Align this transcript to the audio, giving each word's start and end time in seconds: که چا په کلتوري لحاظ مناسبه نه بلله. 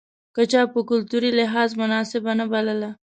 که 0.35 0.41
چا 0.51 0.61
په 0.73 0.79
کلتوري 0.89 1.31
لحاظ 1.39 1.69
مناسبه 1.81 2.31
نه 2.39 2.45
بلله. 2.53 2.89